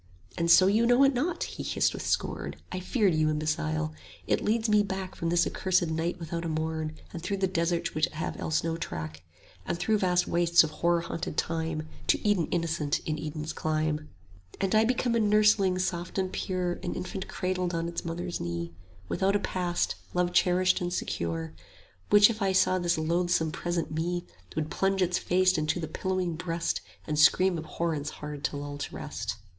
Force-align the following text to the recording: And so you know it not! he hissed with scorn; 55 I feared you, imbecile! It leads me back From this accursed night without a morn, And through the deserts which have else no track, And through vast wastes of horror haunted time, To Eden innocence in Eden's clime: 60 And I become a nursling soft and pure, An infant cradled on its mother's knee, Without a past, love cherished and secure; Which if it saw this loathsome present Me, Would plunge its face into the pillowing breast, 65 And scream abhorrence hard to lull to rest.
And 0.35 0.49
so 0.49 0.65
you 0.65 0.87
know 0.87 1.03
it 1.03 1.13
not! 1.13 1.43
he 1.43 1.61
hissed 1.61 1.93
with 1.93 2.03
scorn; 2.03 2.53
55 2.53 2.67
I 2.75 2.79
feared 2.83 3.13
you, 3.13 3.29
imbecile! 3.29 3.93
It 4.25 4.43
leads 4.43 4.67
me 4.67 4.81
back 4.81 5.13
From 5.13 5.29
this 5.29 5.45
accursed 5.45 5.85
night 5.85 6.19
without 6.19 6.43
a 6.43 6.49
morn, 6.49 6.95
And 7.13 7.21
through 7.21 7.37
the 7.37 7.45
deserts 7.45 7.93
which 7.93 8.07
have 8.07 8.39
else 8.39 8.63
no 8.63 8.77
track, 8.77 9.21
And 9.63 9.77
through 9.77 9.99
vast 9.99 10.25
wastes 10.27 10.63
of 10.63 10.71
horror 10.71 11.01
haunted 11.01 11.37
time, 11.37 11.87
To 12.07 12.27
Eden 12.27 12.47
innocence 12.47 12.97
in 13.05 13.19
Eden's 13.19 13.53
clime: 13.53 14.09
60 14.53 14.57
And 14.61 14.73
I 14.73 14.85
become 14.85 15.13
a 15.13 15.19
nursling 15.19 15.77
soft 15.77 16.17
and 16.17 16.33
pure, 16.33 16.79
An 16.81 16.95
infant 16.95 17.27
cradled 17.27 17.75
on 17.75 17.87
its 17.87 18.03
mother's 18.03 18.39
knee, 18.41 18.73
Without 19.07 19.35
a 19.35 19.39
past, 19.39 19.93
love 20.15 20.33
cherished 20.33 20.81
and 20.81 20.91
secure; 20.91 21.53
Which 22.09 22.31
if 22.31 22.41
it 22.41 22.55
saw 22.57 22.79
this 22.79 22.97
loathsome 22.97 23.51
present 23.51 23.91
Me, 23.91 24.25
Would 24.55 24.71
plunge 24.71 25.03
its 25.03 25.19
face 25.19 25.59
into 25.59 25.79
the 25.79 25.87
pillowing 25.87 26.37
breast, 26.37 26.77
65 27.05 27.07
And 27.09 27.19
scream 27.19 27.57
abhorrence 27.59 28.09
hard 28.09 28.43
to 28.45 28.57
lull 28.57 28.79
to 28.79 28.95
rest. 28.95 29.35